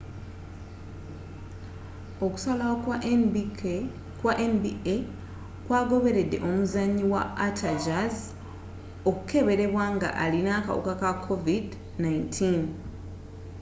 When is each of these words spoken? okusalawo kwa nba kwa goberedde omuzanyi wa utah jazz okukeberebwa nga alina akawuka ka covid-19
okusalawo 2.25 2.75
kwa 2.83 2.97
nba 4.49 4.95
kwa 5.67 5.79
goberedde 5.89 6.37
omuzanyi 6.47 7.03
wa 7.13 7.21
utah 7.47 7.75
jazz 7.85 8.15
okukeberebwa 9.09 9.83
nga 9.95 10.09
alina 10.23 10.51
akawuka 10.59 10.93
ka 11.01 11.09
covid-19 11.25 12.05